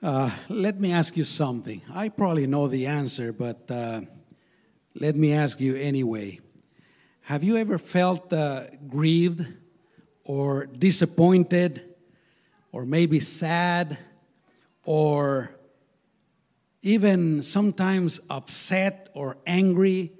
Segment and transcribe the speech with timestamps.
[0.00, 1.82] Uh, let me ask you something.
[1.92, 4.02] I probably know the answer, but uh,
[4.94, 6.38] let me ask you anyway.
[7.22, 9.44] Have you ever felt uh, grieved
[10.22, 11.82] or disappointed
[12.70, 13.98] or maybe sad
[14.84, 15.50] or
[16.82, 20.12] even sometimes upset or angry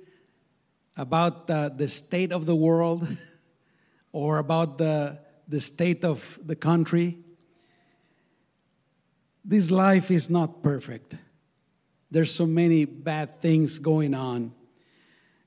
[0.97, 3.07] about uh, the state of the world
[4.13, 7.19] or about the, the state of the country?
[9.49, 11.17] This life is not perfect.
[12.11, 14.53] There's so many bad things going on.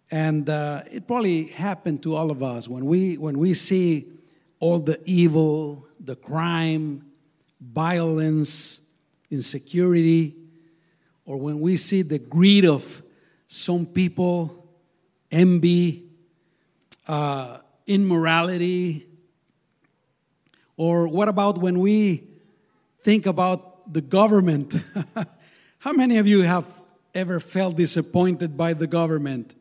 [0.09, 4.07] And uh, it probably happened to all of us when we, when we see
[4.59, 7.05] all the evil, the crime,
[7.62, 8.81] violence,
[9.29, 10.35] insecurity,
[11.26, 13.04] or when we see the greed of
[13.45, 14.68] some people,
[15.29, 16.09] envy,
[17.07, 19.05] uh, immorality,
[20.76, 22.27] or what about when we
[23.04, 24.76] think about the government.
[25.80, 26.66] How many of you have
[27.13, 29.55] ever felt disappointed by the government?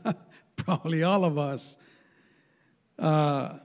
[0.56, 1.76] Probably all of us.
[2.98, 3.58] Uh,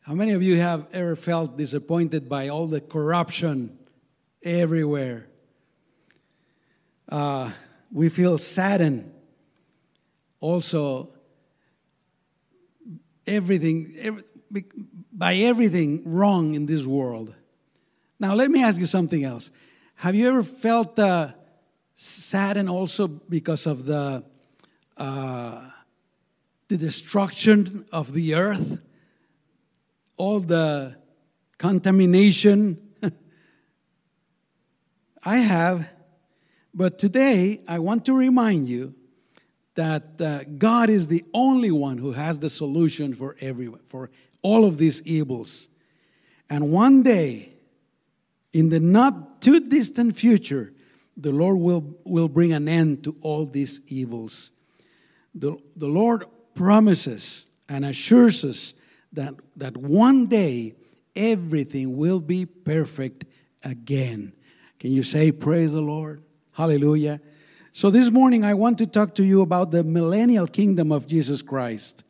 [0.00, 3.78] how many of you have ever felt disappointed by all the corruption
[4.42, 5.26] everywhere?
[7.08, 7.50] Uh,
[7.90, 9.12] we feel saddened
[10.40, 11.08] also
[13.26, 14.22] everything every,
[15.10, 17.34] by everything wrong in this world
[18.24, 19.50] now, let me ask you something else.
[19.96, 21.34] Have you ever felt uh,
[21.94, 24.24] saddened also because of the,
[24.96, 25.68] uh,
[26.68, 28.80] the destruction of the earth?
[30.16, 30.96] All the
[31.58, 32.94] contamination?
[35.26, 35.90] I have.
[36.72, 38.94] But today, I want to remind you
[39.74, 44.08] that uh, God is the only one who has the solution for everyone, for
[44.40, 45.68] all of these evils.
[46.48, 47.53] And one day,
[48.54, 50.72] in the not too distant future,
[51.16, 54.52] the Lord will, will bring an end to all these evils.
[55.34, 58.74] The, the Lord promises and assures us
[59.12, 60.74] that, that one day
[61.16, 63.24] everything will be perfect
[63.64, 64.32] again.
[64.78, 66.22] Can you say, Praise the Lord?
[66.52, 67.20] Hallelujah.
[67.72, 71.42] So, this morning I want to talk to you about the millennial kingdom of Jesus
[71.42, 72.04] Christ.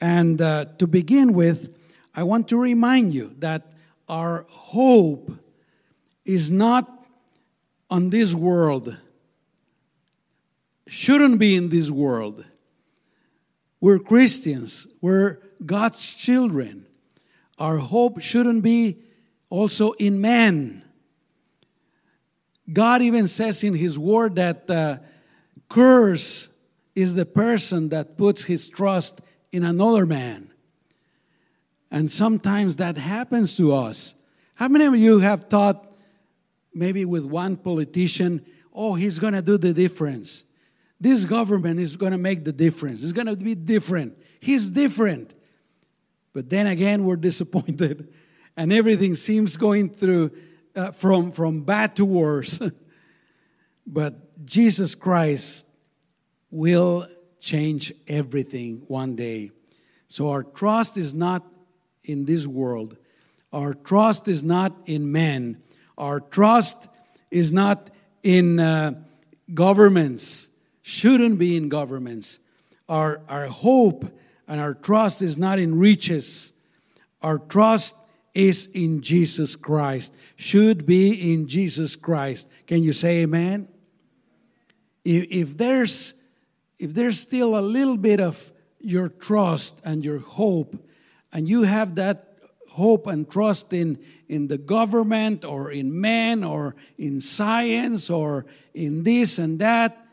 [0.00, 1.76] And uh, to begin with,
[2.14, 3.72] I want to remind you that
[4.08, 5.32] our hope
[6.26, 7.06] is not
[7.88, 8.96] on this world,
[10.86, 12.44] shouldn't be in this world.
[13.80, 16.86] We're Christians, we're God's children.
[17.58, 18.98] Our hope shouldn't be
[19.48, 20.82] also in man.
[22.70, 24.98] God even says in His Word that uh,
[25.68, 26.48] curse
[26.96, 29.20] is the person that puts his trust
[29.52, 30.50] in another man.
[31.90, 34.14] And sometimes that happens to us.
[34.54, 35.92] How many of you have thought,
[36.76, 40.44] maybe with one politician, oh, he's going to do the difference.
[41.00, 43.02] This government is going to make the difference.
[43.02, 44.16] It's going to be different.
[44.40, 45.34] He's different.
[46.32, 48.12] But then again, we're disappointed,
[48.56, 50.30] and everything seems going through
[50.74, 52.60] uh, from, from bad to worse.
[53.86, 55.66] but Jesus Christ
[56.50, 57.06] will
[57.40, 59.50] change everything one day.
[60.08, 61.42] So our trust is not
[62.04, 62.96] in this world,
[63.52, 65.62] our trust is not in men,
[65.98, 66.88] our trust
[67.30, 67.90] is not
[68.22, 68.94] in uh,
[69.54, 70.50] governments,
[70.82, 72.38] shouldn't be in governments.
[72.88, 74.04] Our, our hope
[74.46, 76.52] and our trust is not in riches.
[77.22, 77.96] Our trust
[78.34, 82.48] is in Jesus Christ, should be in Jesus Christ.
[82.66, 83.68] Can you say amen?
[85.04, 86.14] If, if, there's,
[86.78, 90.76] if there's still a little bit of your trust and your hope,
[91.32, 92.25] and you have that
[92.76, 93.98] hope and trust in,
[94.28, 98.44] in the government or in men or in science or
[98.74, 100.06] in this and that,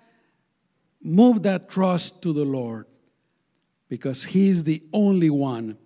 [1.02, 2.86] move that trust to the Lord
[3.90, 5.78] because He is the only one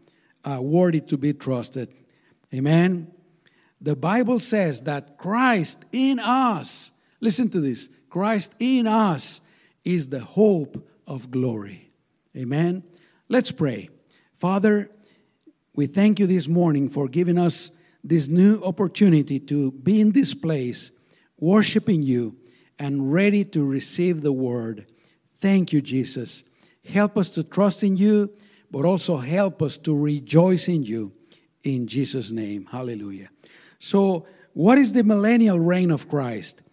[0.44, 1.90] uh, worthy to be trusted.
[2.54, 3.12] Amen.
[3.82, 9.42] The Bible says that Christ in us, listen to this Christ in us
[9.84, 11.92] is the hope of glory.
[12.36, 12.84] Amen.
[13.30, 13.90] Let's pray.
[14.36, 14.92] Father,
[15.78, 17.70] we thank you this morning for giving us
[18.04, 20.92] this new opportunity to be in this place,
[21.40, 22.36] worshiping you
[22.80, 24.88] and ready to receive the word.
[25.36, 26.46] Thank you, Jesus.
[26.84, 28.34] Help us to trust in you,
[28.72, 31.14] but also help us to rejoice in you.
[31.62, 32.66] In Jesus' name.
[32.66, 33.30] Hallelujah.
[33.78, 36.64] So, what is the millennial reign of Christ?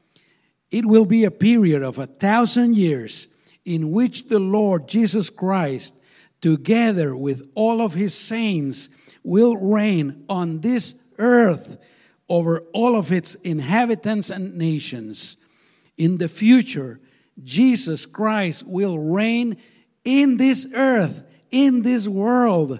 [0.70, 3.28] It will be a period of a thousand years
[3.66, 6.00] in which the Lord Jesus Christ
[6.44, 8.90] together with all of his saints,
[9.22, 11.78] will reign on this earth
[12.28, 15.38] over all of its inhabitants and nations.
[15.96, 17.00] In the future,
[17.42, 19.56] Jesus Christ will reign
[20.04, 22.78] in this earth, in this world,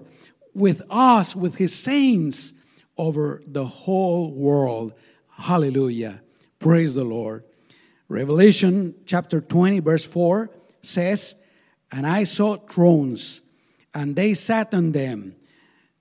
[0.52, 2.52] with us, with his saints,
[2.98, 4.92] over the whole world.
[5.30, 6.20] Hallelujah.
[6.58, 7.44] Praise the Lord.
[8.10, 10.50] Revelation chapter 20, verse 4
[10.82, 11.36] says,
[11.90, 13.40] And I saw thrones,
[13.94, 15.36] and they sat on them.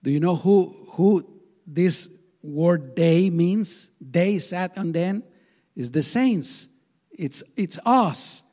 [0.02, 1.24] Do you know who, who
[1.66, 2.10] this
[2.42, 3.92] word they means?
[4.02, 5.24] They sat on them
[5.76, 6.70] is the saints.
[7.12, 8.44] It's, it's us.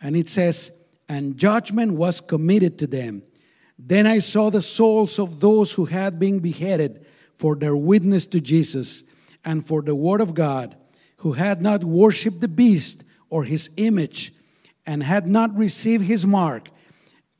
[0.00, 0.72] And it says,
[1.08, 3.22] And judgment was committed to them.
[3.78, 8.40] Then I saw the souls of those who had been beheaded for their witness to
[8.40, 9.04] Jesus
[9.44, 10.76] and for the word of God,
[11.18, 14.32] who had not worshipped the beast or his image,
[14.86, 16.70] and had not received his mark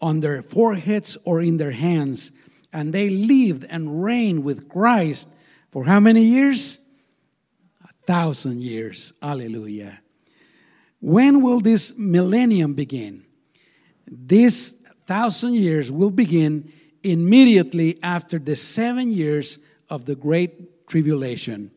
[0.01, 2.33] on their foreheads or in their hands.
[2.73, 5.29] And they lived and reigned with Christ
[5.71, 6.79] for how many years?
[7.85, 9.13] A thousand years.
[9.23, 10.01] Hallelujah.
[11.01, 13.25] When will this millennium begin?
[14.07, 14.73] This
[15.07, 16.73] thousand years will begin
[17.03, 19.59] immediately after the seven years
[19.89, 21.71] of the great tribulation.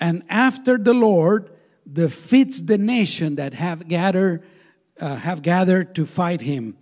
[0.00, 1.50] And after the Lord
[1.90, 4.44] defeats the nation that have gathered,
[5.00, 6.76] uh, have gathered to fight him,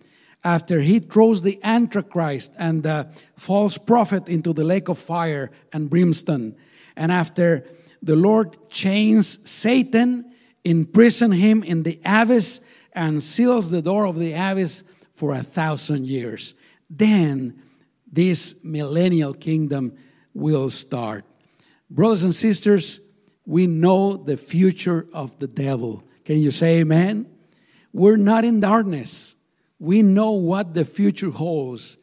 [0.47, 5.91] after he throws the Antichrist and the false prophet into the lake of fire and
[5.91, 6.55] brimstone,
[6.95, 7.69] and after
[8.01, 10.33] the Lord chains Satan,
[10.63, 12.61] imprison him in the abyss,
[12.93, 16.55] and seals the door of the abyss for a thousand years.
[16.89, 17.61] Then
[18.07, 19.99] this millennial kingdom
[20.33, 21.25] will start.
[21.91, 23.01] Brothers and sisters,
[23.47, 26.05] we know the future of the devil.
[26.25, 27.27] Can you say amen?
[27.93, 29.35] We're not in darkness.
[29.79, 31.99] We know what the future holds.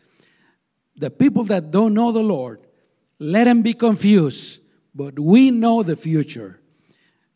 [0.95, 2.59] The people that don't know the Lord,
[3.19, 4.61] let them be confused,
[4.93, 6.59] but we know the future.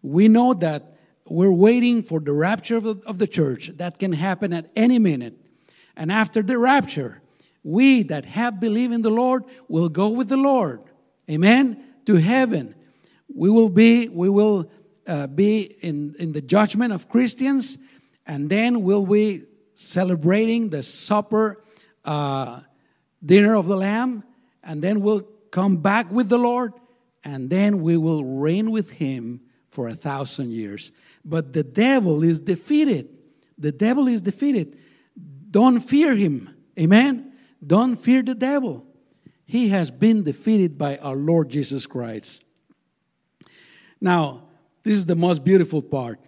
[0.01, 4.13] We know that we're waiting for the rapture of the, of the church that can
[4.13, 5.35] happen at any minute.
[5.95, 7.21] And after the rapture,
[7.63, 10.81] we that have believed in the Lord will go with the Lord.
[11.29, 11.83] Amen.
[12.05, 12.75] To heaven.
[13.33, 14.71] We will be, we will
[15.05, 17.77] uh, be in, in the judgment of Christians,
[18.25, 19.41] and then we'll be
[19.77, 21.63] celebrating the supper
[22.03, 22.61] uh,
[23.23, 24.23] dinner of the Lamb,
[24.63, 26.73] and then we'll come back with the Lord,
[27.23, 30.91] and then we will reign with Him for a thousand years.
[31.23, 33.09] But the devil is defeated.
[33.57, 34.77] The devil is defeated.
[35.51, 36.55] Don't fear him.
[36.79, 37.33] Amen.
[37.65, 38.85] Don't fear the devil.
[39.45, 42.43] He has been defeated by our Lord Jesus Christ.
[44.01, 44.43] Now,
[44.83, 46.19] this is the most beautiful part.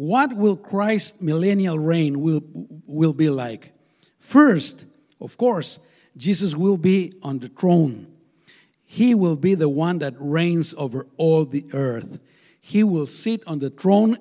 [0.00, 2.40] What will Christ's millennial reign will,
[2.86, 3.74] will be like?
[4.18, 4.86] First,
[5.20, 5.78] of course,
[6.16, 8.06] Jesus will be on the throne.
[8.86, 12.18] He will be the one that reigns over all the earth.
[12.62, 14.16] He will sit on the throne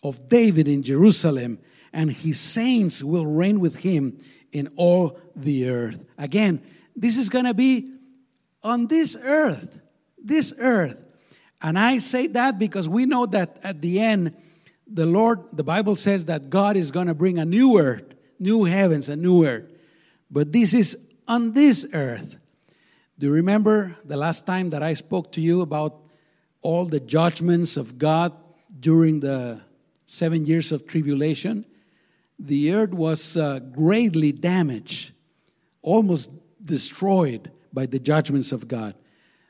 [0.00, 1.58] of David in Jerusalem
[1.92, 4.20] and his saints will reign with him
[4.52, 6.08] in all the earth.
[6.18, 6.62] Again,
[6.94, 7.96] this is going to be
[8.62, 9.80] on this earth,
[10.22, 11.02] this earth.
[11.60, 14.36] And I say that because we know that at the end,
[14.86, 18.64] the Lord, the Bible says that God is going to bring a new earth, new
[18.64, 19.70] heavens, a new earth.
[20.30, 22.36] But this is on this earth.
[23.18, 25.98] Do you remember the last time that I spoke to you about
[26.62, 28.32] all the judgments of God
[28.78, 29.60] during the
[30.06, 31.64] seven years of tribulation?
[32.38, 35.12] the earth was uh, greatly damaged,
[35.82, 36.30] almost
[36.64, 38.94] destroyed by the judgments of God.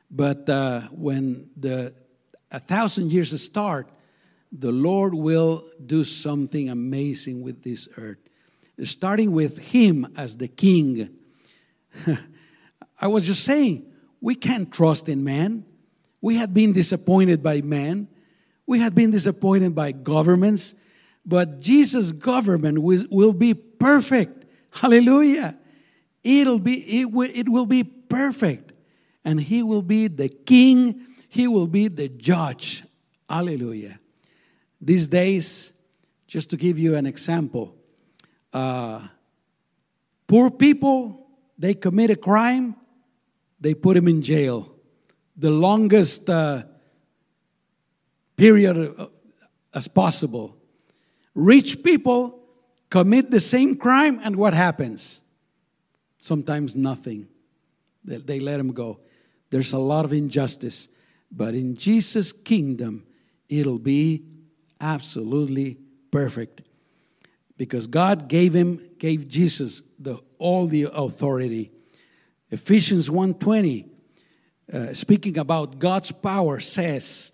[0.09, 1.93] But uh, when the
[2.49, 3.89] a thousand years start,
[4.51, 8.19] the Lord will do something amazing with this earth,
[8.83, 11.09] starting with Him as the King.
[13.01, 13.85] I was just saying,
[14.21, 15.65] we can't trust in man.
[16.21, 18.07] We had been disappointed by man.
[18.65, 20.75] We had been disappointed by governments.
[21.25, 24.45] But Jesus' government will, will be perfect.
[24.71, 25.57] Hallelujah.
[26.23, 28.73] It'll be, it will, it will be perfect.
[29.23, 32.83] And he will be the king, he will be the judge.
[33.29, 33.99] Hallelujah.
[34.79, 35.73] These days,
[36.27, 37.75] just to give you an example,
[38.53, 39.07] uh,
[40.27, 42.75] poor people, they commit a crime,
[43.59, 44.71] they put him in jail.
[45.35, 46.63] The longest uh,
[48.35, 49.07] period uh,
[49.73, 50.55] as possible.
[51.33, 52.39] Rich people
[52.89, 55.21] commit the same crime, and what happens?
[56.19, 57.27] Sometimes nothing.
[58.03, 58.99] They, they let them go.
[59.49, 60.89] There's a lot of injustice.
[61.31, 63.05] But in Jesus' kingdom,
[63.49, 64.23] it'll be
[64.81, 65.77] absolutely
[66.11, 66.61] perfect.
[67.57, 71.71] Because God gave him, gave Jesus the, all the authority.
[72.51, 73.89] Ephesians 1:20.
[74.71, 77.31] uh, speaking about God's power, says,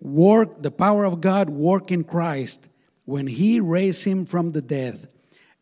[0.00, 2.68] work the power of God work in Christ
[3.04, 5.08] when he raised him from the dead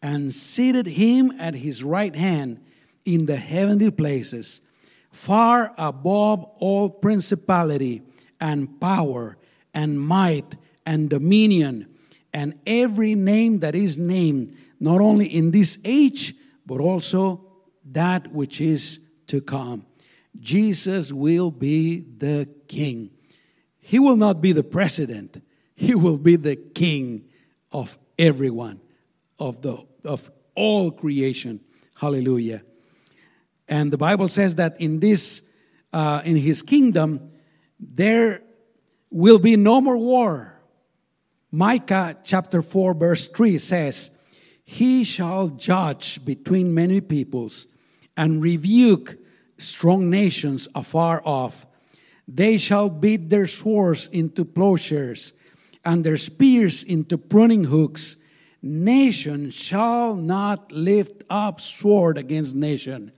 [0.02, 2.61] and seated him at his right hand
[3.05, 4.61] in the heavenly places
[5.11, 8.02] far above all principality
[8.40, 9.38] and power
[9.73, 11.87] and might and dominion
[12.33, 17.45] and every name that is named not only in this age but also
[17.85, 19.85] that which is to come
[20.40, 23.11] Jesus will be the king
[23.87, 25.40] he will not be the president.
[25.76, 27.28] He will be the king
[27.71, 28.81] of everyone,
[29.38, 31.61] of, the, of all creation.
[31.95, 32.62] Hallelujah.
[33.69, 35.49] And the Bible says that in this,
[35.93, 37.31] uh, in his kingdom,
[37.78, 38.43] there
[39.09, 40.55] will be no more war.
[41.50, 44.11] Micah chapter 4, verse 3 says,
[44.65, 47.67] He shall judge between many peoples
[48.17, 49.19] and rebuke
[49.59, 51.67] strong nations afar off
[52.29, 55.33] they shall beat their swords into plowshares
[55.85, 58.17] and their spears into pruning hooks.
[58.62, 63.12] Nation shall not lift up sword against nation,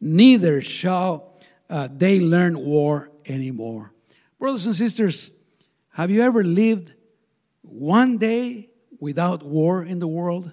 [0.00, 3.92] neither shall uh, they learn war anymore.
[4.38, 5.32] Brothers and sisters,
[5.94, 6.94] have you ever lived
[7.72, 10.52] one day without war in the world?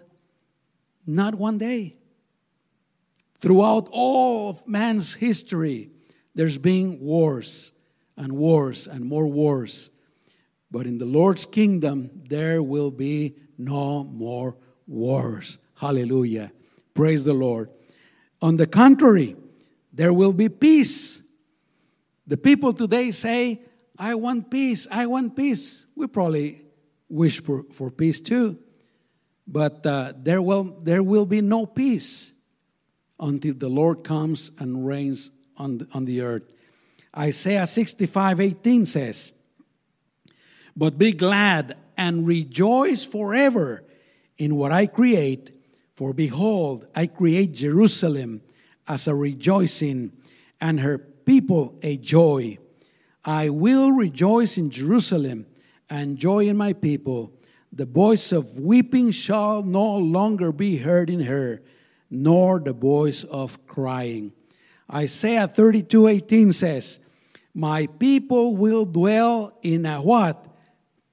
[1.06, 1.96] Not one day.
[3.40, 5.92] Throughout all of man's history,
[6.36, 7.74] there's been wars
[8.18, 9.92] and wars and more wars.
[10.72, 14.56] But in the Lord's kingdom, there will be no more
[14.88, 15.58] wars.
[15.80, 16.52] Hallelujah.
[16.94, 17.70] Praise the Lord.
[18.42, 19.36] On the contrary,
[19.94, 21.24] there will be peace.
[22.28, 23.62] The people today say,
[23.98, 25.88] I want peace, I want peace.
[25.96, 26.66] We probably
[27.10, 28.58] wish for, for peace too.
[29.48, 32.34] But uh, there, will, there will be no peace
[33.20, 36.44] until the Lord comes and reigns on the, on the earth.
[37.18, 39.32] Isaiah 65 18 says,
[40.76, 43.84] But be glad and rejoice forever
[44.38, 45.52] in what I create,
[45.92, 48.42] for behold, I create Jerusalem
[48.88, 50.14] as a rejoicing
[50.62, 52.58] and her people a joy.
[53.26, 55.46] I will rejoice in Jerusalem
[55.90, 57.34] and joy in my people.
[57.72, 61.62] The voice of weeping shall no longer be heard in her,
[62.10, 64.34] nor the voice of crying.
[64.92, 67.00] Isaiah 32 18 says,
[67.54, 70.48] My people will dwell in a what?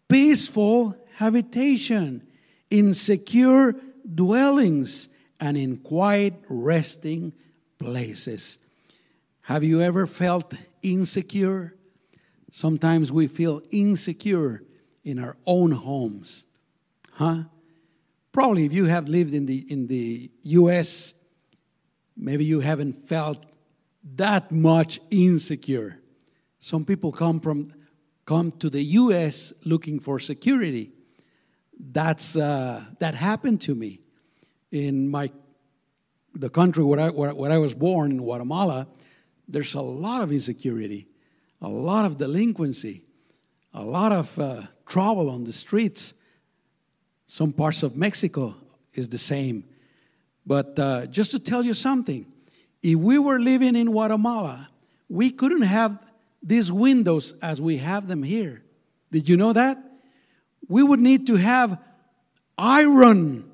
[0.09, 2.27] Peaceful habitation,
[2.71, 3.75] in secure
[4.15, 7.33] dwellings, and in quiet resting
[7.79, 8.59] places.
[9.43, 11.75] Have you ever felt insecure?
[12.51, 14.63] Sometimes we feel insecure
[15.07, 16.47] in our own homes.
[17.13, 17.45] Huh?
[18.33, 21.15] Probably if you have lived in the in the US,
[22.17, 23.47] maybe you haven't felt
[24.17, 26.01] that much insecure.
[26.59, 27.71] Some people come from
[28.27, 29.55] come to the U.S.
[29.65, 30.93] looking for security.
[31.79, 34.01] That's uh, that happened to me
[34.73, 35.31] in my
[36.35, 38.89] the country where I where, where I was born in Guatemala.
[39.49, 41.07] There's a lot of insecurity,
[41.63, 43.05] a lot of delinquency,
[43.73, 46.15] a lot of uh, trouble on the streets.
[47.27, 48.55] Some parts of Mexico
[48.95, 49.65] is the same.
[50.47, 52.25] But uh, just to tell you something,
[52.83, 54.69] if we were living in Guatemala,
[55.09, 55.99] we couldn't have
[56.43, 58.63] these windows as we have them here.
[59.11, 59.79] Did you know that?
[60.69, 61.81] We would need to have
[62.57, 63.51] iron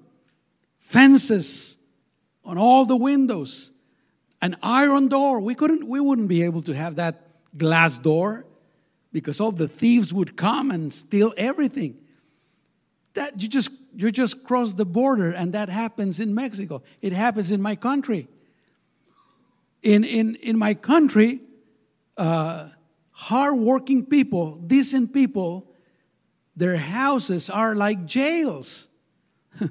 [0.78, 1.78] fences
[2.44, 3.72] on all the windows,
[4.40, 5.40] an iron door.
[5.40, 7.22] We couldn't we wouldn't be able to have that
[7.56, 8.46] glass door
[9.12, 11.99] because all the thieves would come and steal everything.
[13.14, 16.83] That you just you just cross the border and that happens in Mexico.
[17.02, 18.26] It happens in my country
[19.83, 21.40] in, in, in my country,
[22.16, 22.69] uh,
[23.11, 25.69] hardworking people, decent people,
[26.57, 28.88] their houses are like jails.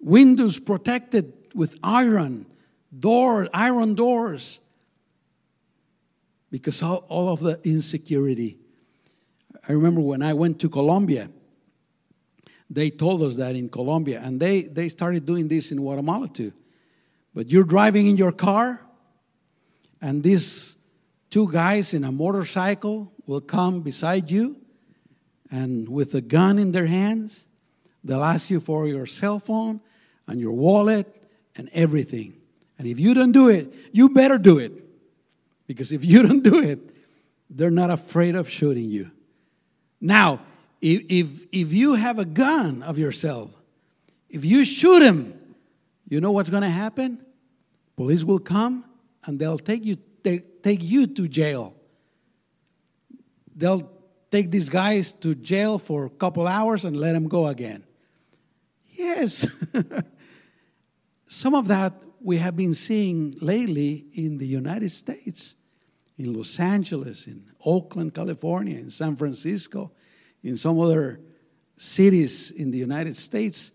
[0.00, 2.46] Windows protected with iron,
[2.96, 4.60] door, iron doors,
[6.52, 8.58] because all, all of the insecurity.
[9.68, 11.30] I remember when I went to Colombia,
[12.70, 16.52] they told us that in Colombia, and they, they started doing this in Guatemala too.
[17.34, 18.82] But you're driving in your car,
[20.00, 20.76] and these
[21.30, 24.56] two guys in a motorcycle will come beside you
[25.50, 27.46] and with a gun in their hands
[28.04, 29.80] they'll ask you for your cell phone
[30.26, 31.06] and your wallet
[31.56, 32.34] and everything
[32.78, 34.72] and if you don't do it you better do it
[35.74, 36.78] because if you don't do it
[37.50, 39.10] they're not afraid of shooting you
[40.00, 40.40] now
[40.80, 43.54] if, if, if you have a gun of yourself
[44.28, 45.38] if you shoot him
[46.08, 47.18] you know what's going to happen
[47.96, 48.84] police will come
[49.24, 51.74] and they'll take you, they, take you to jail.
[53.54, 53.88] They'll
[54.30, 57.84] take these guys to jail for a couple hours and let them go again.
[58.90, 59.46] Yes.
[61.26, 65.56] Some of that we have been seeing lately in the United States,
[66.22, 69.90] in Los Angeles, in Oakland, California, in San Francisco,
[70.42, 71.20] in some other
[71.76, 73.72] cities in the United States.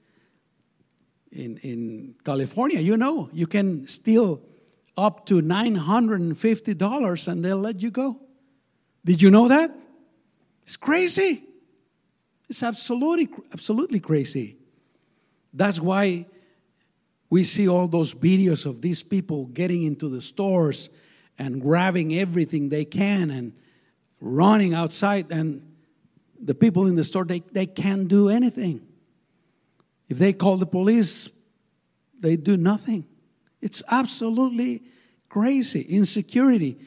[1.32, 4.42] In, in California, you know, you can steal
[4.96, 8.20] up to $950 and they'll let you go.
[9.04, 9.70] Did you know that?
[10.64, 11.44] It's crazy.
[12.50, 14.58] It's absolutely, absolutely crazy.
[15.54, 16.26] That's why
[17.30, 20.90] we see all those videos of these people getting into the stores
[21.38, 23.54] and grabbing everything they can and
[24.20, 25.32] running outside.
[25.32, 25.76] And
[26.40, 28.82] the people in the store they, they can't do anything.
[30.10, 31.30] If they call the police
[32.20, 33.06] they do nothing.
[33.62, 34.84] It's absolutely
[35.30, 36.78] crazy insecurity.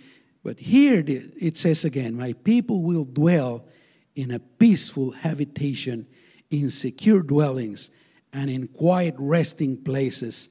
[0.42, 3.66] But here it says again my people will dwell
[4.14, 6.06] in a peaceful habitation
[6.50, 7.90] in secure dwellings
[8.32, 10.48] and in quiet resting places.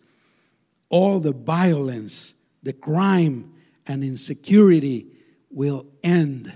[0.89, 3.53] All the violence, the crime,
[3.89, 5.07] and insecurity
[5.49, 6.55] will end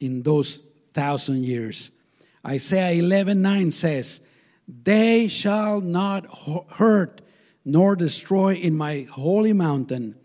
[0.00, 1.92] in those thousand years.
[2.44, 4.20] Isaiah 11 9 says,
[4.66, 6.26] They shall not
[6.72, 7.20] hurt
[7.64, 10.16] nor destroy in my holy mountain,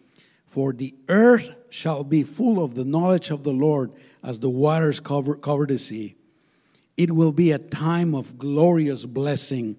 [0.48, 3.92] for the earth shall be full of the knowledge of the Lord
[4.24, 6.16] as the waters cover, cover the sea.
[6.98, 9.76] It will be a time of glorious blessing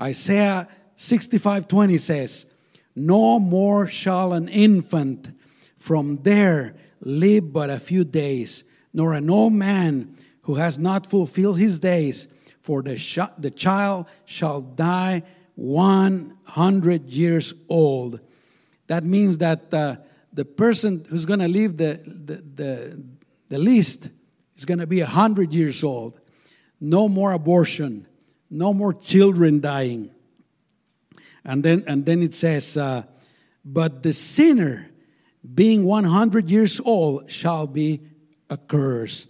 [0.00, 2.46] Isaiah 65 20 says,
[2.94, 5.30] No more shall an infant
[5.84, 11.58] from there live but a few days, nor an old man who has not fulfilled
[11.58, 12.28] his days,
[12.60, 15.22] for the, sh- the child shall die
[15.56, 18.20] 100 years old.
[18.86, 19.96] That means that uh,
[20.32, 23.04] the person who's going to live the, the, the,
[23.48, 24.08] the least
[24.56, 26.20] is going to be 100 years old.
[26.80, 28.06] No more abortion
[28.54, 30.10] no more children dying.
[31.44, 33.02] And then, and then it says, uh,
[33.64, 34.90] But the sinner,
[35.52, 38.00] being 100 years old, shall be
[38.48, 39.26] a curse.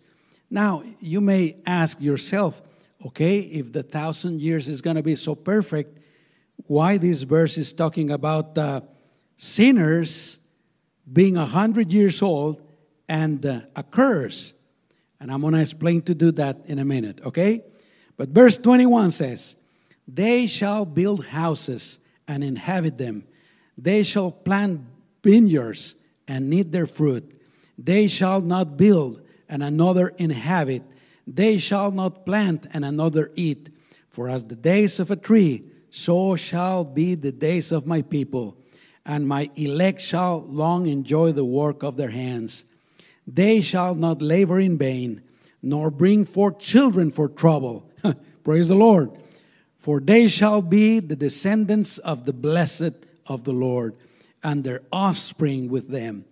[0.50, 2.62] Now, you may ask yourself,
[3.06, 5.98] okay, if the thousand years is going to be so perfect,
[6.66, 8.82] why this verse is talking about uh,
[9.36, 10.38] sinners
[11.12, 12.62] being 100 years old
[13.08, 14.54] and uh, a curse?
[15.18, 17.64] And I'm going to explain to do that in a minute, okay?
[18.16, 19.56] But verse 21 says,
[20.06, 21.98] They shall build houses
[22.28, 23.24] and inhabit them.
[23.76, 24.82] They shall plant
[25.22, 25.96] vineyards
[26.26, 27.30] and eat their fruit.
[27.78, 30.82] They shall not build and another inhabit.
[31.26, 33.70] They shall not plant and another eat.
[34.08, 38.56] For as the days of a tree, so shall be the days of my people,
[39.04, 42.64] and my elect shall long enjoy the work of their hands.
[43.26, 45.22] They shall not labor in vain,
[45.62, 47.90] nor bring forth children for trouble
[48.44, 49.10] Praise the Lord.
[49.78, 52.94] For they shall be the descendants of the blessed
[53.26, 53.96] of the Lord,
[54.44, 56.26] and their offspring with them.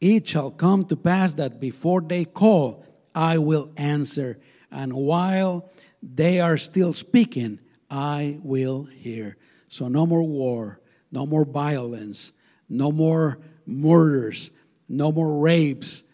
[0.00, 4.38] It shall come to pass that before they call, I will answer,
[4.70, 5.70] and while
[6.02, 7.58] they are still speaking,
[7.90, 9.36] I will hear.
[9.68, 12.32] So, no more war, no more violence,
[12.68, 14.50] no more murders,
[14.88, 16.04] no more rapes,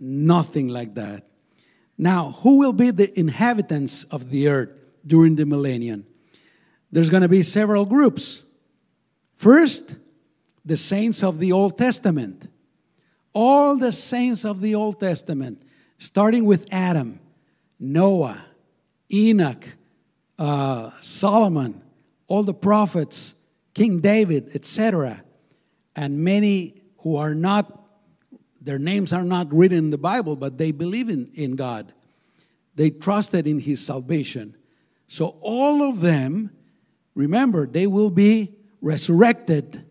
[0.00, 1.26] nothing like that.
[1.98, 4.70] Now, who will be the inhabitants of the earth
[5.06, 6.06] during the millennium?
[6.92, 8.44] There's going to be several groups.
[9.34, 9.96] First,
[10.66, 12.50] the saints of the Old Testament.
[13.32, 15.62] All the saints of the Old Testament,
[15.96, 17.20] starting with Adam,
[17.78, 18.44] Noah,
[19.12, 19.64] Enoch,
[20.38, 21.80] uh, Solomon,
[22.26, 23.36] all the prophets,
[23.72, 25.22] King David, etc.,
[25.94, 27.84] and many who are not
[28.60, 31.92] their names are not written in the Bible, but they believe in, in God.
[32.74, 34.56] They trusted in His salvation.
[35.06, 36.50] So all of them,
[37.14, 39.85] remember, they will be resurrected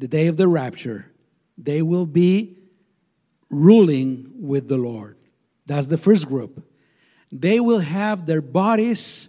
[0.00, 1.12] the day of the rapture.
[1.58, 2.56] They will be
[3.50, 5.18] ruling with the Lord.
[5.66, 6.66] That's the first group.
[7.30, 9.28] They will have their bodies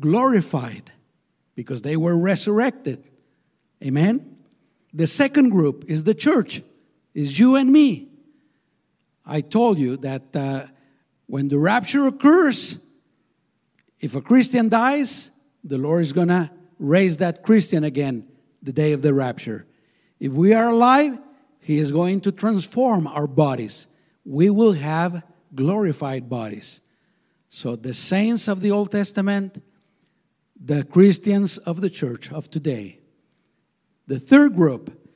[0.00, 0.90] glorified
[1.54, 3.04] because they were resurrected.
[3.84, 4.36] Amen?
[4.92, 6.60] The second group is the church,
[7.14, 8.08] is you and me.
[9.24, 10.66] I told you that uh,
[11.26, 12.84] when the rapture occurs,
[14.00, 15.30] if a Christian dies,
[15.62, 18.26] the Lord is going to raise that Christian again
[18.60, 19.66] the day of the rapture.
[20.20, 21.18] If we are alive,
[21.60, 23.88] He is going to transform our bodies.
[24.24, 26.82] We will have glorified bodies.
[27.48, 29.60] So, the saints of the Old Testament,
[30.62, 33.00] the Christians of the church of today.
[34.06, 35.08] The third group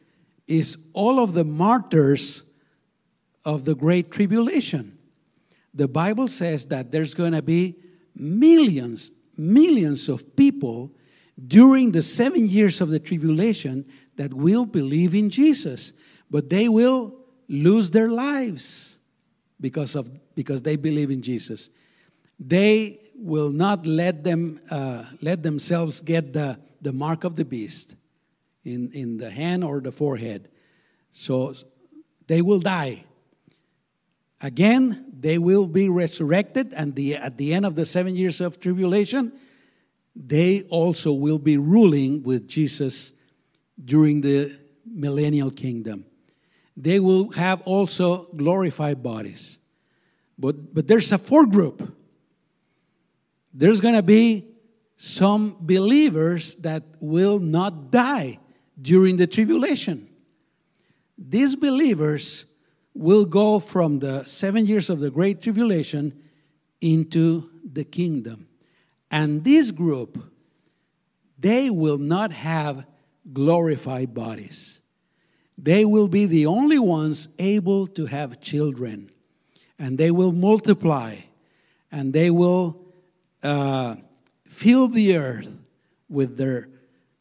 [0.46, 2.42] is all of the martyrs
[3.44, 4.98] of the Great Tribulation.
[5.74, 7.76] The Bible says that there's going to be
[8.16, 10.92] millions, millions of people
[11.46, 15.92] during the seven years of the tribulation that will believe in Jesus,
[16.30, 17.16] but they will
[17.48, 18.98] lose their lives
[19.60, 21.70] because of because they believe in Jesus.
[22.38, 27.96] They will not let them uh, let themselves get the, the mark of the beast
[28.64, 30.48] in, in the hand or the forehead.
[31.12, 31.54] So
[32.26, 33.04] they will die.
[34.42, 38.60] Again, they will be resurrected, and the, at the end of the seven years of
[38.60, 39.32] tribulation,
[40.14, 43.14] they also will be ruling with Jesus
[43.82, 46.04] during the millennial kingdom.
[46.76, 49.58] They will have also glorified bodies.
[50.38, 51.96] But, but there's a fourth group.
[53.52, 54.48] There's going to be
[54.96, 58.38] some believers that will not die
[58.80, 60.08] during the tribulation.
[61.16, 62.46] These believers
[62.94, 66.20] will go from the seven years of the Great Tribulation
[66.80, 68.48] into the kingdom.
[69.10, 70.22] And this group,
[71.38, 72.84] they will not have
[73.32, 74.80] glorified bodies.
[75.56, 79.10] They will be the only ones able to have children.
[79.78, 81.18] And they will multiply.
[81.90, 82.84] And they will
[83.42, 83.96] uh,
[84.48, 85.48] fill the earth
[86.08, 86.68] with their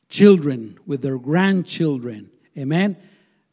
[0.09, 2.29] children, with their grandchildren.
[2.57, 2.97] Amen?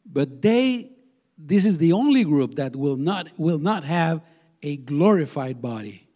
[0.05, 0.91] But they,
[1.37, 4.21] this is the only group that will not, will not have
[4.61, 6.07] a glorified body.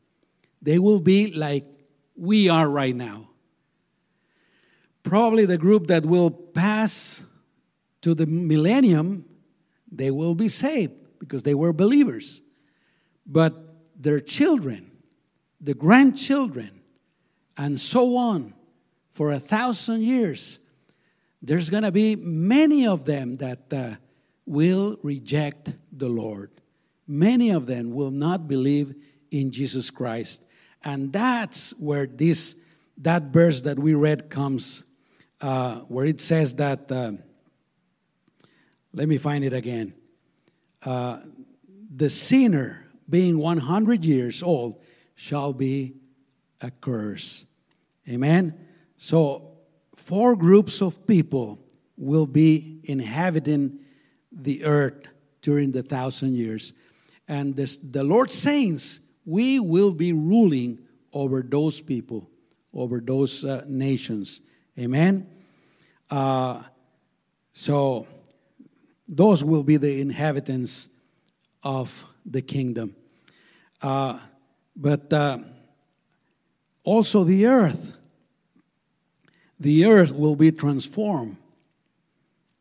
[0.61, 1.65] They will be like
[2.15, 3.29] we are right now.
[5.05, 7.23] Probably the group that will pass
[8.01, 9.25] to the millennium,
[9.91, 12.41] they will be saved because they were believers.
[13.25, 13.53] But
[13.95, 14.91] their children,
[15.61, 16.81] the grandchildren,
[17.55, 18.53] and so on
[19.11, 20.59] for a thousand years,
[21.41, 23.91] there's going to be many of them that uh,
[24.47, 26.49] will reject the Lord.
[27.07, 28.95] Many of them will not believe
[29.29, 30.43] in Jesus Christ.
[30.83, 32.55] And that's where this
[32.97, 34.83] that verse that we read comes,
[35.41, 36.91] uh, where it says that.
[36.91, 37.13] Uh,
[38.93, 39.93] let me find it again.
[40.85, 41.19] Uh,
[41.93, 44.81] the sinner, being 100 years old,
[45.15, 45.95] shall be
[46.61, 47.45] a curse.
[48.07, 48.57] Amen.
[48.97, 49.57] So,
[49.95, 51.59] four groups of people
[51.97, 53.79] will be inhabiting
[54.31, 55.07] the earth
[55.41, 56.73] during the thousand years.
[57.27, 60.79] And this, the Lord's saints we will be ruling
[61.11, 62.29] over those people,
[62.73, 64.41] over those uh, nations.
[64.77, 65.29] Amen?
[66.09, 66.63] Uh,
[67.53, 68.07] so,
[69.07, 70.89] those will be the inhabitants
[71.63, 72.95] of the kingdom.
[73.81, 74.19] Uh,
[74.75, 75.39] but uh,
[76.83, 77.97] also the earth.
[79.59, 81.37] The earth will be transformed.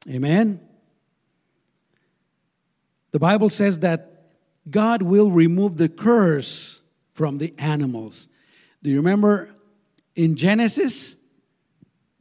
[0.08, 0.60] Amen?
[3.10, 4.10] The Bible says that
[4.70, 8.28] God will remove the curse from the animals.
[8.82, 9.54] Do you remember
[10.14, 11.16] in Genesis?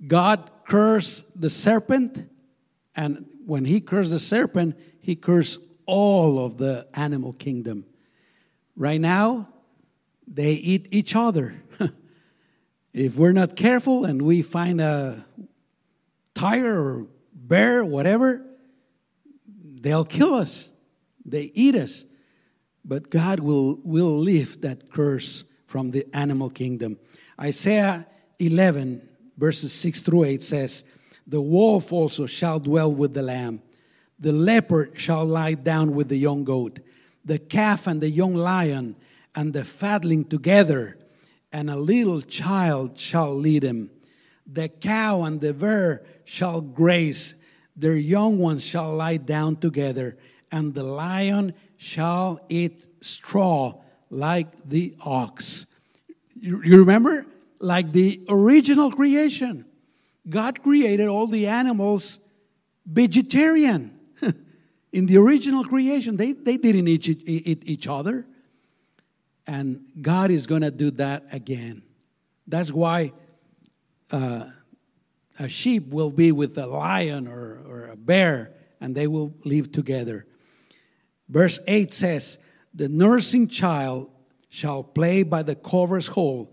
[0.06, 2.30] God cursed the serpent,
[2.96, 7.86] and when he cursed the serpent, he cursed all of the animal kingdom.
[8.76, 9.50] Right now,
[10.28, 11.56] they eat each other.
[12.94, 15.26] if we're not careful and we find a
[16.34, 18.46] tiger or bear, or whatever,
[19.63, 20.70] they'll kill us.
[21.26, 22.06] They eat us
[22.86, 27.00] but God will, will lift that curse from the animal kingdom.
[27.39, 28.06] Isaiah
[28.39, 30.84] 11, verses 6 through 8 says,
[31.28, 33.62] The wolf also shall dwell with the lamb,
[34.19, 36.80] the leopard shall lie down with the young goat,
[37.26, 38.96] the calf and the young lion
[39.36, 40.98] and the fatling together,
[41.52, 43.89] and a little child shall lead him.
[44.46, 47.36] The cow and the bear shall graze,
[47.76, 50.17] their young ones shall lie down together,
[50.52, 55.65] and the lion shall eat straw like the ox.
[56.36, 57.26] You, remember?
[57.63, 59.65] Like the original creation.
[60.28, 62.19] God created all the animals
[62.86, 63.97] vegetarian.
[64.91, 68.28] In the original creation, they, they didn't eat, eat each other.
[69.47, 71.84] And God is going to do that again.
[72.47, 73.13] That's why
[74.12, 74.47] uh,
[75.39, 79.71] a sheep will be with a lion or, or a bear, and they will live
[79.71, 80.26] together.
[81.30, 82.39] Verse 8 says,
[82.73, 84.10] The nursing child
[84.49, 86.53] shall play by the cobra's hole,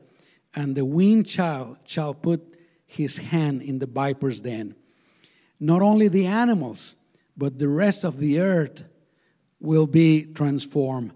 [0.54, 4.74] and the weaned child shall put his hand in the viper's den.
[5.58, 6.96] Not only the animals,
[7.36, 8.84] but the rest of the earth
[9.60, 11.12] will be transformed.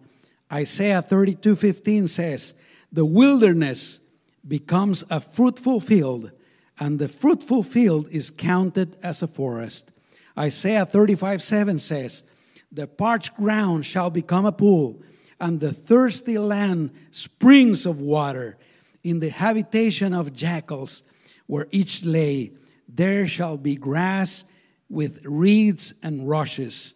[0.52, 2.54] Isaiah 32 15 says,
[2.92, 4.00] The wilderness
[4.46, 6.30] becomes a fruitful field,
[6.78, 9.90] and the fruitful field is counted as a forest.
[10.38, 12.22] Isaiah 35 7 says,
[12.70, 15.02] The parched ground shall become a pool,
[15.40, 18.58] and the thirsty land springs of water.
[19.04, 21.04] In the habitation of jackals,
[21.46, 22.52] where each lay,
[22.88, 24.44] there shall be grass
[24.88, 26.94] with reeds and rushes.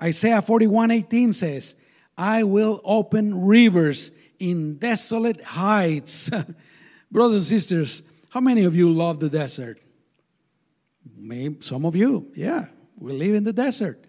[0.00, 1.74] Isaiah 41 18 says,
[2.16, 6.30] I will open rivers in desolate heights.
[7.10, 9.80] Brothers and sisters, how many of you love the desert?
[11.16, 12.66] Maybe some of you, yeah,
[12.96, 14.04] we live in the desert.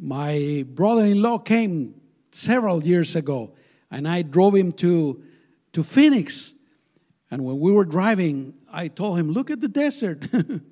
[0.00, 3.54] My brother in law came several years ago,
[3.90, 5.22] and I drove him to,
[5.72, 6.54] to Phoenix.
[7.30, 10.26] And when we were driving, I told him, Look at the desert.
[10.32, 10.62] I'm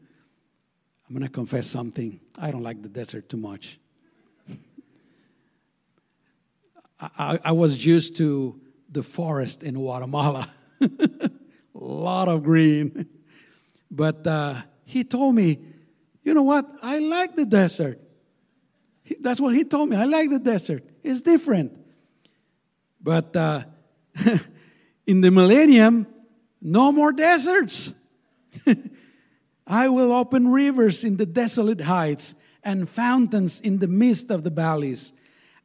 [1.10, 2.20] going to confess something.
[2.38, 3.80] I don't like the desert too much.
[7.00, 10.48] I, I, was used to the forest in Guatemala,
[10.80, 10.88] a
[11.74, 13.08] lot of green.
[13.90, 15.58] But uh, he told me,
[16.22, 16.70] You know what?
[16.82, 18.00] I like the desert.
[19.20, 19.96] That's what he told me.
[19.96, 20.84] I like the desert.
[21.02, 21.76] It's different.
[23.02, 23.62] But uh,
[25.10, 26.06] in the millennium,
[26.62, 27.94] no more deserts.
[29.66, 34.50] I will open rivers in the desolate heights and fountains in the midst of the
[34.50, 35.12] valleys.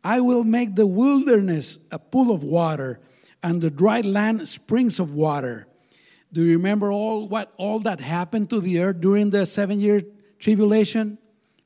[0.04, 3.00] I will make the wilderness a pool of water
[3.44, 5.68] and the dry land springs of water.
[6.34, 10.02] Do you remember all what all that happened to the earth during the 7 year
[10.40, 11.20] tribulation?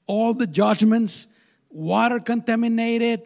[0.06, 1.30] All the judgments,
[1.70, 3.22] water contaminated,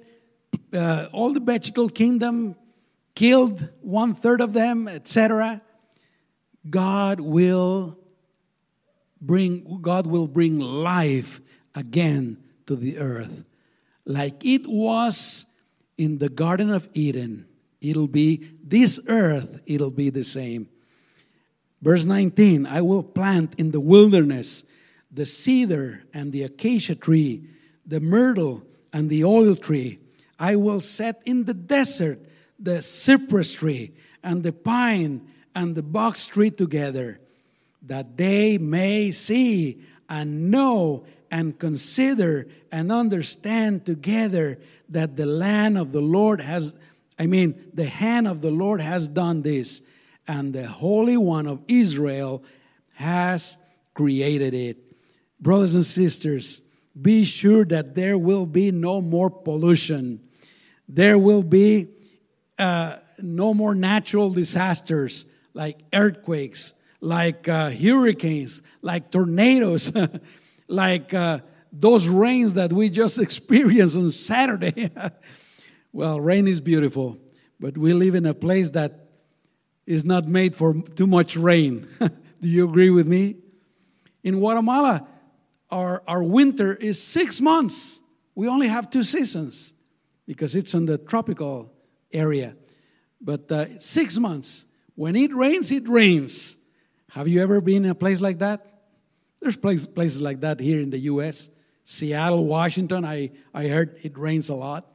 [0.71, 2.55] uh, all the vegetal kingdom
[3.15, 5.61] killed one third of them, etc.
[6.69, 7.99] God will
[9.21, 11.41] bring God will bring life
[11.75, 13.43] again to the earth.
[14.05, 15.45] Like it was
[15.97, 17.47] in the Garden of Eden,
[17.81, 20.69] it'll be this earth, it'll be the same.
[21.81, 24.63] Verse 19 I will plant in the wilderness
[25.11, 27.47] the cedar and the acacia tree,
[27.85, 29.99] the myrtle and the oil tree.
[30.39, 32.19] I will set in the desert
[32.63, 33.91] the cypress tree
[34.23, 37.19] and the pine and the box tree together,
[37.83, 44.57] that they may see and know and consider and understand together
[44.89, 46.73] that the land of the Lord has,
[47.19, 49.81] I mean, the hand of the Lord has done this,
[50.27, 52.43] and the Holy One of Israel
[52.93, 53.57] has
[53.93, 54.77] created it.
[55.39, 56.61] Brothers and sisters,
[56.99, 60.21] be sure that there will be no more pollution.
[60.87, 61.87] There will be
[62.57, 69.91] uh, no more natural disasters like earthquakes, like uh, hurricanes, like tornadoes,
[70.67, 71.39] like uh,
[71.71, 74.89] those rains that we just experienced on Saturday.
[75.93, 77.17] well, rain is beautiful,
[77.59, 79.09] but we live in a place that
[79.85, 81.87] is not made for too much rain.
[81.99, 83.35] Do you agree with me?
[84.23, 85.07] In Guatemala,
[85.69, 87.99] our, our winter is six months.
[88.35, 89.73] We only have two seasons
[90.25, 91.72] because it's in the tropical
[92.13, 92.55] area.
[93.21, 94.65] But uh, six months.
[94.95, 96.57] When it rains, it rains.
[97.11, 98.65] Have you ever been in a place like that?
[99.39, 101.49] There's place, places like that here in the U.S.
[101.83, 104.87] Seattle, Washington, I, I heard it rains a lot.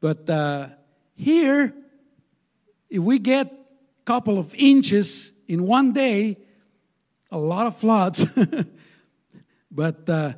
[0.00, 0.68] But uh,
[1.16, 1.74] here,
[2.88, 6.38] if we get a couple of inches in one day,
[7.30, 8.24] a lot of floods.
[9.70, 10.32] but uh,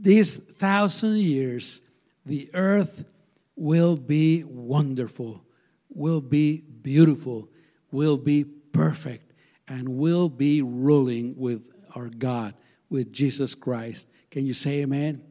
[0.00, 1.80] these thousand years,
[2.26, 3.12] the earth
[3.60, 5.44] will be wonderful,
[5.90, 7.46] will be beautiful,
[7.92, 9.34] will be perfect,
[9.68, 12.54] and will be ruling with our God,
[12.88, 14.08] with Jesus Christ.
[14.30, 15.22] Can you say amen?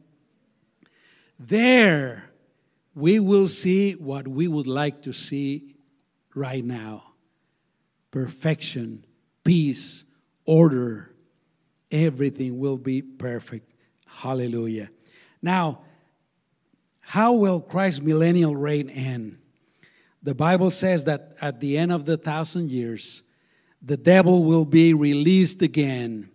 [1.40, 2.30] There,
[2.94, 5.74] we will see what we would like to see
[6.36, 7.06] right now
[8.12, 9.04] perfection,
[9.42, 10.04] peace,
[10.44, 11.12] order.
[11.90, 13.72] Everything will be perfect.
[14.06, 14.88] Hallelujah.
[15.42, 15.80] Now,
[17.10, 19.36] how will Christ's millennial reign end?
[20.22, 23.24] The Bible says that at the end of the thousand years,
[23.82, 26.30] the devil will be released again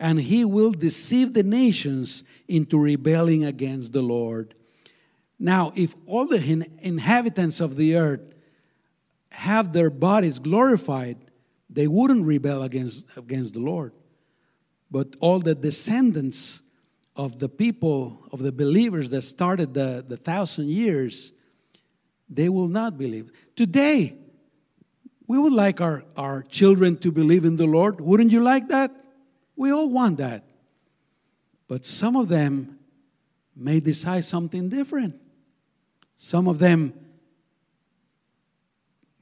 [0.00, 4.54] and he will deceive the nations into rebelling against the Lord.
[5.38, 8.22] Now, if all the inhabitants of the earth
[9.30, 11.18] have their bodies glorified,
[11.68, 13.92] they wouldn't rebel against, against the Lord.
[14.90, 16.62] But all the descendants
[17.16, 21.32] of the people, of the believers that started the, the thousand years,
[22.28, 23.30] they will not believe.
[23.54, 24.16] Today,
[25.26, 28.00] we would like our, our children to believe in the Lord.
[28.00, 28.90] Wouldn't you like that?
[29.56, 30.44] We all want that.
[31.68, 32.78] But some of them
[33.56, 35.14] may decide something different.
[36.16, 36.92] Some of them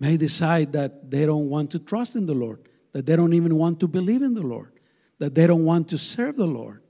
[0.00, 2.60] may decide that they don't want to trust in the Lord,
[2.92, 4.72] that they don't even want to believe in the Lord,
[5.18, 6.81] that they don't want to serve the Lord.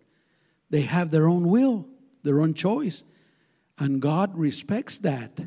[0.72, 1.86] They have their own will,
[2.22, 3.04] their own choice.
[3.78, 5.38] And God respects that.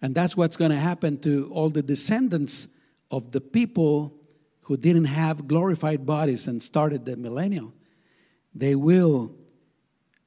[0.00, 2.68] And that's what's going to happen to all the descendants
[3.10, 4.14] of the people
[4.62, 7.74] who didn't have glorified bodies and started the millennial.
[8.54, 9.34] They will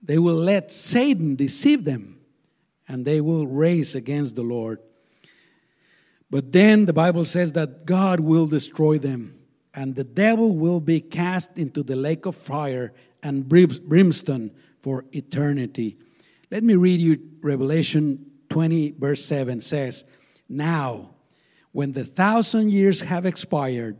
[0.02, 2.20] they will let Satan deceive them
[2.88, 4.80] and they will race against the Lord.
[6.30, 9.40] But then the Bible says that God will destroy them
[9.74, 12.94] and the devil will be cast into the lake of fire
[13.26, 15.98] and brimstone for eternity.
[16.52, 20.04] Let me read you Revelation 20, verse 7 says,
[20.48, 21.16] Now,
[21.72, 24.00] when the thousand years have expired,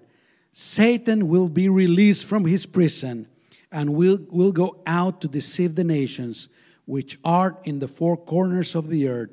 [0.54, 3.28] Satan will be released from his prison
[3.72, 6.48] and will, will go out to deceive the nations
[6.86, 9.32] which are in the four corners of the earth,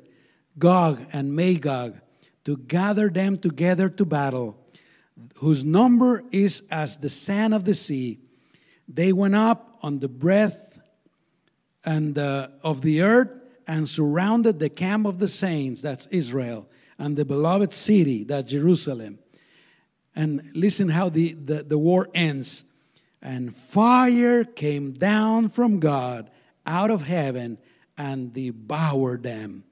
[0.57, 2.01] Gog and Magog,
[2.45, 4.57] to gather them together to battle,
[5.35, 8.19] whose number is as the sand of the sea.
[8.87, 10.79] They went up on the breadth
[11.85, 13.29] and uh, of the earth
[13.67, 16.67] and surrounded the camp of the saints, that's Israel,
[16.97, 19.19] and the beloved city, that's Jerusalem.
[20.15, 22.63] And listen how the, the, the war ends.
[23.21, 26.29] And fire came down from God
[26.65, 27.57] out of heaven
[27.97, 29.63] and devoured them.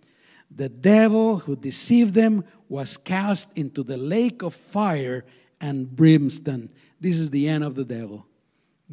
[0.53, 5.25] The devil who deceived them was cast into the lake of fire
[5.59, 6.69] and brimstone.
[6.99, 8.25] This is the end of the devil.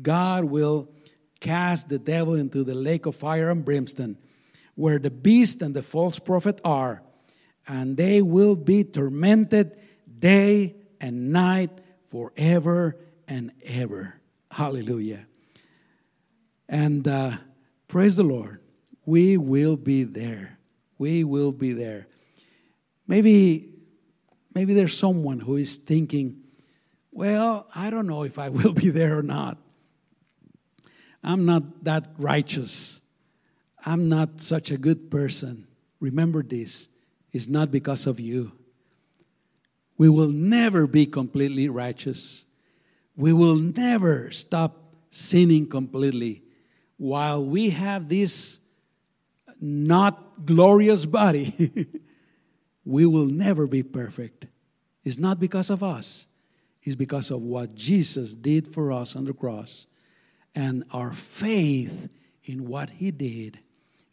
[0.00, 0.88] God will
[1.40, 4.16] cast the devil into the lake of fire and brimstone,
[4.74, 7.02] where the beast and the false prophet are,
[7.66, 9.76] and they will be tormented
[10.18, 11.70] day and night
[12.06, 12.96] forever
[13.26, 14.20] and ever.
[14.50, 15.26] Hallelujah.
[16.68, 17.32] And uh,
[17.86, 18.60] praise the Lord.
[19.06, 20.58] We will be there.
[20.98, 22.08] We will be there.
[23.06, 23.68] Maybe,
[24.54, 26.42] maybe there's someone who is thinking,
[27.10, 29.58] well, I don't know if I will be there or not.
[31.22, 33.00] I'm not that righteous.
[33.84, 35.66] I'm not such a good person.
[36.00, 36.88] Remember this
[37.32, 38.52] it's not because of you.
[39.98, 42.46] We will never be completely righteous.
[43.16, 46.42] We will never stop sinning completely
[46.96, 48.60] while we have this
[49.60, 51.86] not glorious body.
[52.84, 54.46] we will never be perfect.
[55.04, 56.26] It's not because of us,
[56.82, 59.86] it's because of what Jesus did for us on the cross
[60.54, 62.08] and our faith
[62.44, 63.60] in what he did.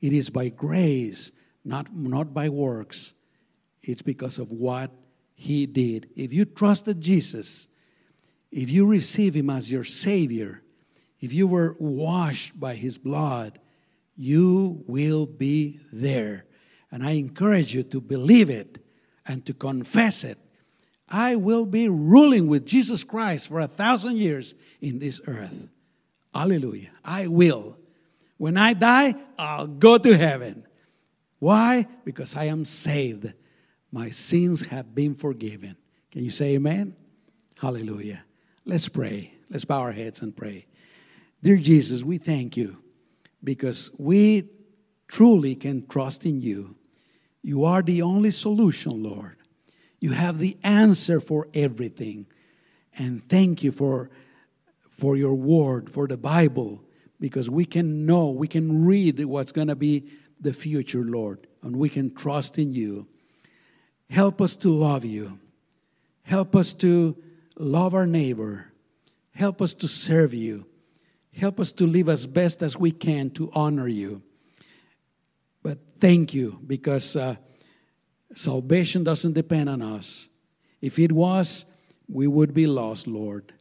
[0.01, 1.31] It is by grace,
[1.63, 3.13] not, not by works.
[3.81, 4.91] It's because of what
[5.33, 6.09] he did.
[6.15, 7.67] If you trusted Jesus,
[8.51, 10.61] if you receive him as your Savior,
[11.19, 13.59] if you were washed by his blood,
[14.15, 16.45] you will be there.
[16.91, 18.83] And I encourage you to believe it
[19.27, 20.37] and to confess it.
[21.09, 25.67] I will be ruling with Jesus Christ for a thousand years in this earth.
[26.35, 26.89] Hallelujah.
[27.05, 27.77] I will.
[28.37, 30.67] When I die, I'll go to heaven.
[31.39, 31.87] Why?
[32.03, 33.31] Because I am saved.
[33.89, 35.77] My sins have been forgiven.
[36.11, 36.93] Can you say amen?
[37.57, 38.25] Hallelujah.
[38.65, 39.31] Let's pray.
[39.49, 40.65] Let's bow our heads and pray.
[41.41, 42.83] Dear Jesus, we thank you
[43.41, 44.49] because we
[45.07, 46.75] truly can trust in you.
[47.43, 49.37] You are the only solution, Lord.
[50.01, 52.25] You have the answer for everything.
[52.97, 54.09] And thank you for
[54.95, 56.83] for your word, for the Bible,
[57.19, 61.75] because we can know, we can read what's going to be the future, Lord, and
[61.75, 63.07] we can trust in you.
[64.09, 65.39] Help us to love you.
[66.23, 67.17] Help us to
[67.57, 68.71] love our neighbor.
[69.33, 70.65] Help us to serve you.
[71.37, 74.21] Help us to live as best as we can to honor you.
[75.61, 77.35] But thank you because uh,
[78.33, 80.29] salvation doesn't depend on us.
[80.79, 81.65] If it was,
[82.07, 83.54] we would be lost, Lord.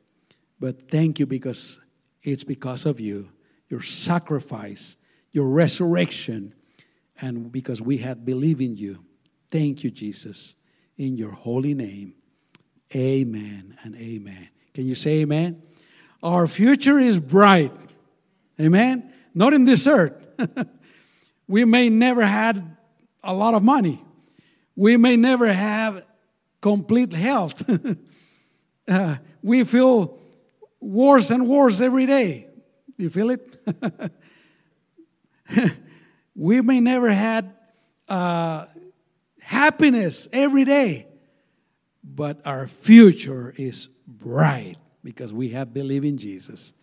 [0.65, 1.79] But thank you because
[2.23, 3.29] it's because of you,
[3.69, 4.97] your sacrifice,
[5.31, 6.55] your resurrection,
[7.21, 9.05] and because we had believed in you.
[9.51, 10.55] Thank you, Jesus,
[10.97, 12.15] in your holy name.
[12.97, 14.49] Amen and amen.
[14.73, 15.63] Can you say amen?
[16.23, 17.73] Our future is bright.
[18.59, 19.13] Amen?
[19.35, 20.17] Not in this earth.
[21.47, 22.75] we may never had
[23.23, 24.03] a lot of money.
[24.75, 26.09] We may never have
[26.63, 27.71] complete health.
[28.89, 30.24] uh, we feel
[30.85, 32.49] worse and worse every day.
[32.97, 33.57] You feel it?
[36.35, 37.55] we may never had
[38.09, 38.67] uh,
[39.41, 41.07] happiness every day,
[42.03, 46.75] but our future is bright because we have believed in Jesus.